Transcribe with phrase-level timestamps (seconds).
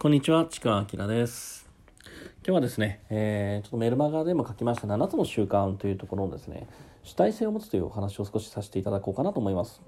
[0.00, 1.68] こんにちは、ちくわあきらです。
[2.06, 6.68] 今日はですね、えー、ちょっとメルマガでも書きました7つの習慣というところのですね、
[7.02, 9.82] 主体性を持つというお話を少しさせていただこうかなと思います。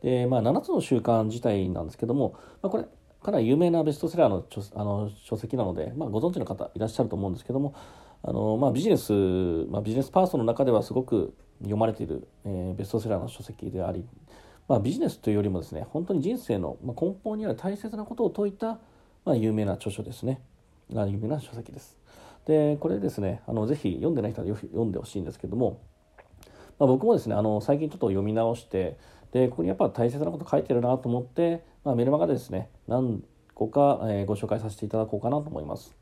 [0.00, 2.84] で、まあ、7つの習慣自体なんですけども、まあ、これ、
[3.20, 7.74] かなり有名なベストセラーの書あの書籍なので、まあ、ご存知の方いらっしゃると思うんですけども、
[8.22, 9.12] あのまあ、ビジネス、
[9.70, 14.04] まあ、ビジネスパーソンの中ではすごく読まれている、えー、ベストセラーの書籍であり、
[14.68, 18.78] まあ、ビジネスというよりもですね、本当に人生の根本にある大切なことを説いた、
[19.28, 20.40] まあ、有名な著書ですね。
[20.88, 21.98] 有名な書籍です。
[22.46, 25.82] で、これですね、あのぜひ読んでない人は読んでほしいんですけども、
[26.78, 28.96] まあ、僕もですね、あの最近ちょっと読み直して、
[29.32, 33.22] で、ここにやっぱ大切なこと書いてるなと思って、まあ、メルマガでですね、何
[33.52, 35.94] 個か、えー、ご紹介させていただこうかなと思います。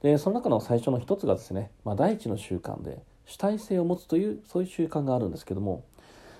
[0.00, 5.84] で、その中の最初の一つがですね、まあ、第一の習慣で、主体性を持つという、そういう習慣があるんですけども、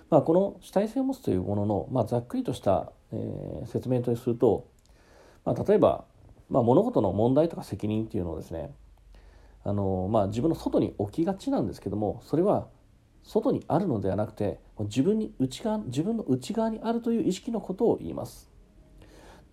[0.08, 4.66] まあ、この主体性を持つというものの、まあ、ざっくりとした、えー、説明とすると、
[5.46, 6.04] まあ、例えば、
[6.50, 8.74] まあ、物事の問題とか責任っていうのをですね
[9.64, 12.68] あの、まあ、自分の外に置きがちなんですけどもそれは
[13.22, 18.50] 外にあるのではなくて自分に内側自分の内側にあるという意識のことを言います。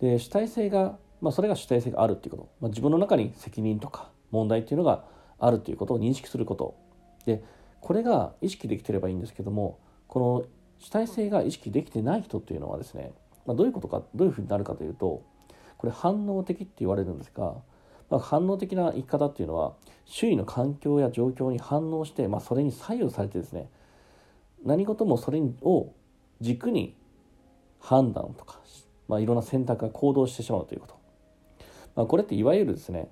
[0.00, 5.04] で主体性が、まあ、それが主体性があるっていうこと、まあ、自分の中に責任とか問題っていうのが
[5.38, 6.76] あるということを認識すること
[7.24, 7.42] で
[7.80, 10.44] これが意識できてればいいんですけどもこの
[10.78, 13.12] 主体性が意識できてない人っていうのはですね、
[13.46, 15.24] まあ、どういうことかどういうふうになるかというと
[15.84, 17.56] これ反応的って言われるんですが、
[18.08, 19.74] まあ、反応的な生き方っていうのは
[20.06, 23.68] 周囲の環境や状況に反応して、まあ、それに左右されてですね
[24.64, 25.92] 何事もそれを
[26.40, 26.96] 軸に
[27.80, 28.60] 判断とか、
[29.08, 30.98] まあ、いろんな選択が行動してしまうということ、
[31.96, 33.10] まあ、これっていわゆるですね、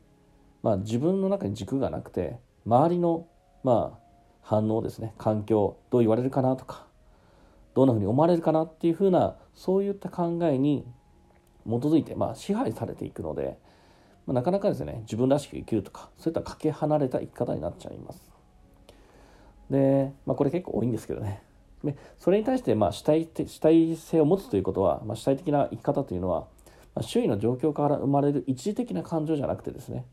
[0.63, 3.27] まあ、自分の中に軸がなくて周りの
[3.65, 3.99] まあ
[4.41, 6.87] 反応ですね環境どう言われるかなとか
[7.75, 10.87] どんなふうに思われるかなっていうふうなそういった考えに
[11.67, 13.59] づいて、まあ、支配されていくので、
[14.27, 18.23] まあ、なかなかですね自分らしく生きるとかそういったかけ離れた生き方になっちゃいます。
[19.71, 21.43] で、まあ、これ結構多いんですけどね。
[21.85, 26.47] でそれに対してまあ主体主体性を持つということは、まあ、主体的な生き方というのは、
[26.95, 30.05] まあ、周囲の状況から生まれる一時的な感情じゃなくてですね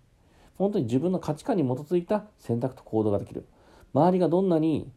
[0.57, 3.45] 本当に自分の価値観に基づいた選択と行動ができる。
[3.93, 4.91] 周りがどんなに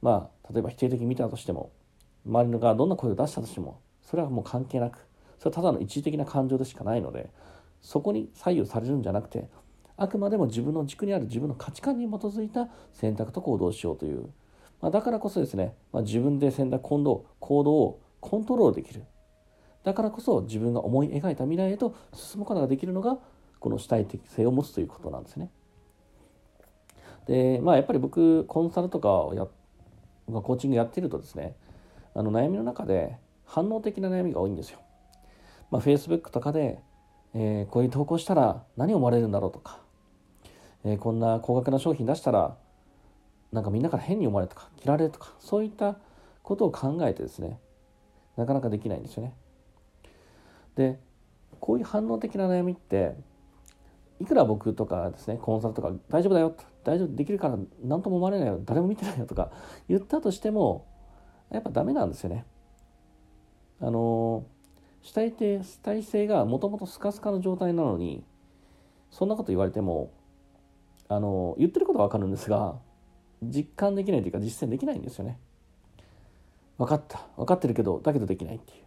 [0.00, 1.70] まあ例えば否定的に見たとしても
[2.26, 5.06] 周りのがどんな声を出したとしてもそれはもう関係なく
[5.42, 7.28] それはただの一時的な感情でしかないので
[7.80, 9.48] そこに左右されるんじゃなくて
[9.96, 14.28] あくまでも自分の軸にある自分の価値観に基づいた選択と行動をしようという、
[14.80, 19.02] まあ、だからこそですね、まあ、自分で選択行動行動をコントロールできる
[19.82, 23.18] だからこそ自分が思い描いた未来へと進むことができるのが
[23.58, 25.50] この主体的性を持つということなんですね。
[27.26, 29.46] でまあやっぱり僕コンサルとかをや
[30.26, 31.56] コーチングやってるとですね
[32.14, 34.78] あの悩みの中で反応的な悩みが多いんですよ。
[35.72, 36.78] まあ、Facebook とかで、
[37.34, 39.80] えー、こういう投稿したら何を思われるんだろうとか、
[40.84, 42.56] えー、こんな高額な商品出したら
[43.52, 45.96] なんかみんなから変に思われるとか嫌われるとかそういった
[46.42, 47.58] ことを考えてですね
[48.36, 49.34] なかなかできないんですよね。
[50.76, 50.98] で
[51.58, 53.14] こういう反応的な悩みって
[54.20, 59.50] いくら僕とかですねコンサルとか大丈夫だよ大丈夫できるから何とも思われないよ誰も見てないよとか
[59.88, 60.86] 言ったとしても
[61.50, 62.44] やっぱダメなんですよね。
[63.80, 64.44] あの
[65.02, 68.24] 主体性主体性がもともとスカスカの状態なのに
[69.10, 70.12] そんなこと言われても
[71.08, 72.76] あの言ってることは分かるんですが
[73.42, 75.38] 実感できないというか実践できないんですよね。
[76.78, 77.26] 分かった。
[77.36, 78.84] 分かってるけどだけどできないっていう。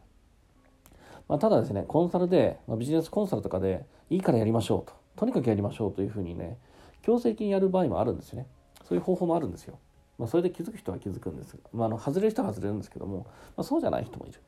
[1.28, 4.94] まあ、ただですねコンサルで、まあ、ビジネスコンサルとかでいいからやりましょうと。
[5.16, 6.58] とにかくやりましょうというふうにね
[7.02, 8.48] 強制的にやる場合もあるんですよね。
[8.88, 9.80] そういう方法もあるんですよ、
[10.20, 13.26] まあ、それで気づく人は気づくんですが、まあ、あの外れる人は外れるんですけども、
[13.58, 14.40] まあ、そうじゃない人もいる。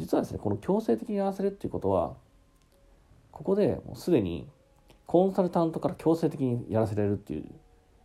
[0.00, 2.14] 実はですねこの強制的に合わせるっていうことは
[3.30, 4.48] ここでもうすでに
[5.06, 7.44] コンサルタントから強制的にやらせられるっていう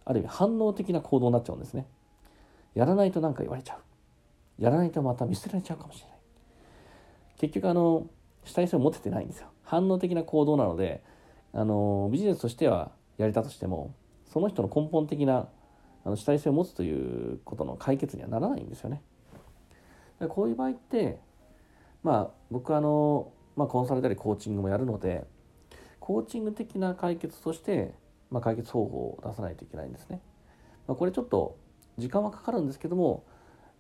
[0.03, 1.88] ある意味反応的な行動になっちゃうんですね。
[2.75, 4.61] やらないと何か言われちゃう。
[4.61, 6.17] やらないとまた見捨てられちゃうかもしれない。
[7.38, 8.08] 結局あの
[8.43, 9.47] 主体性を持ててないんですよ。
[9.64, 11.02] 反応的な行動なので
[11.53, 13.93] あのビジネスとしてはやれたとしても
[14.31, 15.47] その人の根本的な
[16.03, 19.02] あの主体性を持つということの解決にはならないんですよね。
[20.29, 21.19] こういう場合って
[22.05, 25.25] まあ僕あの、まあ、コンサルでありコーチングもやるので
[25.99, 27.96] コーチング的な解決として、
[28.29, 30.22] まあ、解決方法を出さないといけないんですね、
[30.87, 31.57] まあ、これちょっと
[31.97, 33.25] 時間はかかるんですけども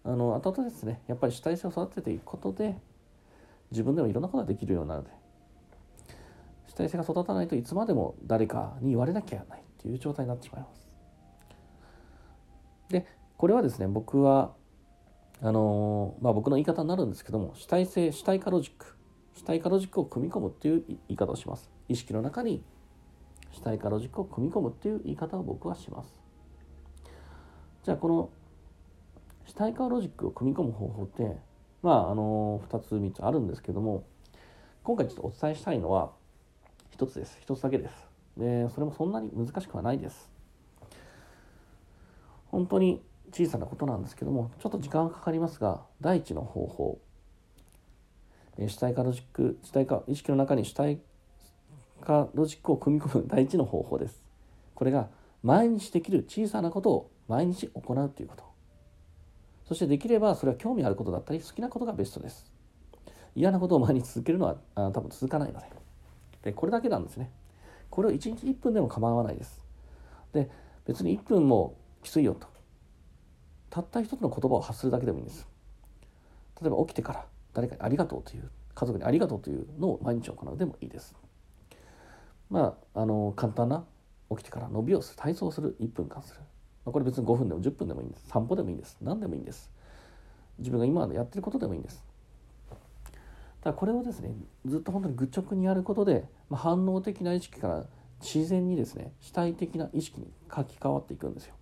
[0.03, 2.75] あの後々ですねやっぱり主体性を育てていくことで
[3.69, 5.13] 自分でもいろんなことができるようになるので
[6.69, 10.87] 主体性が育たないといつまでも誰かに言われなきゃいけないっていう状態になってしまいます。
[12.89, 13.05] で
[13.37, 14.55] これはですね僕は
[15.41, 18.95] あのまあ、僕の言い方になるんですけども主体性主体化ロジック
[19.35, 21.69] 主体化ロジックを組み込むっていう言い方をします。
[21.89, 22.63] 意識の中に
[23.51, 26.21] 主体化ロジックを組み込むっていう言い方を僕はします。
[27.83, 28.29] じゃあこの
[29.45, 31.37] 主体化ロジックを組み込む方法って
[31.83, 34.05] まああの2つ3つあるんですけども
[34.83, 36.11] 今回ちょっとお伝えしたいのは
[36.97, 37.37] 1つです。
[37.45, 38.07] 1つだけです。
[38.37, 40.31] でそれもそんなに難しくはないです。
[42.47, 46.99] 本当に小さなことなんですけどもちょっと時間がかかりますが第一の方法
[48.57, 50.99] 主体化ロジック主体化意識の中に主体
[52.01, 54.23] 化ロジックを組み込む第一の方法です。
[54.73, 55.09] これが
[55.43, 58.43] 毎日できる小さなことを毎日行うということ。
[59.67, 62.49] そしてできればそれは興味あることだったり好きなことがベストです。
[63.35, 65.65] 嫌なことを毎日続けるのはあ多分続かないので。
[66.43, 67.31] でこれだけなんですね。
[67.89, 69.61] これを1日1分でも構わないです。
[70.31, 70.49] で
[70.85, 72.54] 別に1分もきついよと。
[73.75, 75.45] たった一つの言葉を発するだけでもいいんです。
[76.61, 81.13] 例えば起きてから誰かにありがとうという家族にありがとうというのを毎日行うでもいいです。
[82.49, 83.83] まああの簡単な
[84.29, 86.39] 起きてから伸びをする体操をする1分間する。
[86.85, 88.29] まこれ別に5分でも10分でもいいんです。
[88.29, 88.97] 散歩でもいいんです。
[89.01, 89.69] 何でもいいんです。
[90.57, 92.01] 自分が今までやってることでもいいんです。
[93.61, 94.31] だこれをですね
[94.65, 97.85] ずっと本当に愚直にやることで、まあ、反応的な意識から
[98.21, 101.55] 自然にですね主体的な意識に書き換わっていくんですよ。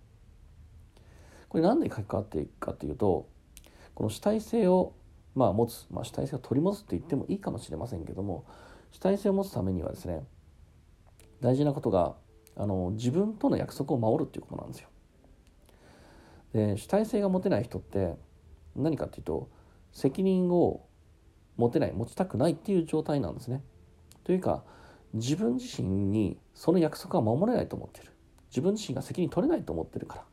[1.54, 3.28] これ何で書き換わっていくかというと
[3.94, 4.92] この主体性を
[5.36, 8.44] まあ持つ、まあ、主体性を取り持つって言ってもいいかもしれませんけども
[8.90, 10.24] 主体性を持つためにはですね
[11.40, 12.16] 大事なことが
[12.56, 14.88] あの自分との約束を守るっていうことなんですよ。
[16.54, 18.16] で主体性が持てない人って
[18.74, 19.48] 何かっていうと
[19.92, 20.84] 責任を
[21.56, 23.62] 持てない持ちたくないっていう状態なんですね。
[24.24, 24.64] というか
[25.12, 28.10] 自分自身にその約束は守れないと思ってる。
[28.50, 30.24] 自分自身が責任取れないと思ってるから、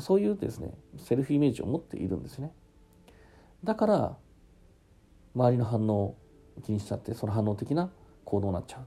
[0.00, 2.52] そういうですねセルフイメージを持っているんですね。
[3.64, 4.16] だから
[5.34, 6.16] 周りの反応を
[6.64, 7.90] 気にしちゃってその反応的な
[8.24, 8.86] 行動になっちゃう。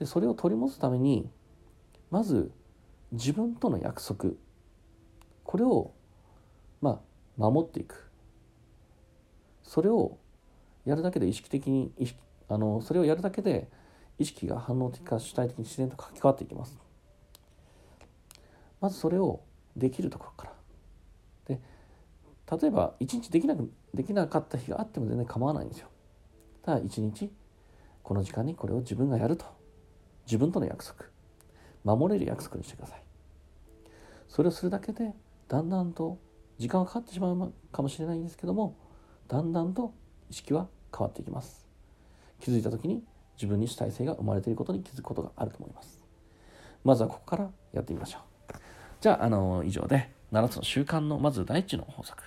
[0.00, 1.30] でそれを取り持つために
[2.10, 2.50] まず
[3.12, 4.30] 自分との約束。
[5.44, 5.92] これを
[6.80, 7.00] まあ
[7.36, 8.10] 守っていく。
[9.62, 10.18] それを
[10.84, 12.18] やるだけで意識的に意識
[12.48, 13.70] あのそれをやるだけで
[14.18, 16.83] 意識が反応的か主体的に自然と書き換わっていきます。
[18.84, 19.40] まずそれを
[19.74, 20.52] できるところから。
[21.56, 21.60] で
[22.60, 25.88] 例えば一日できなくできなかった日があっても全然構わないんですよ。
[26.62, 27.32] ただ一日
[28.02, 29.46] この時間にこれを自分がやると。
[30.26, 31.06] 自分との約束。
[31.82, 33.02] 守れる約束にしてください。
[34.28, 35.14] それをするだけで
[35.48, 36.18] だんだんと
[36.58, 38.76] 時間はかかってしまうかもしれないんですけども
[39.28, 39.94] だんだんと
[40.28, 41.66] 意識は変わっていきます。
[42.38, 43.02] 気づいた時に
[43.36, 45.98] 自分に主体性が生まれていることに気づくことがあると思います。
[46.84, 48.33] まずはここからやってみましょう。
[49.04, 52.22] じゃああの以上で7つの習慣のまず第一の法則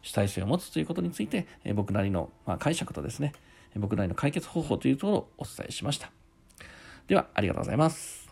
[0.00, 3.34] 主体性を持つということについて、え僕なりの、まあ、解釈とですね
[3.76, 6.10] 僕なりの解決方法というところをお伝えしました。
[7.08, 8.29] ではありがとうございます。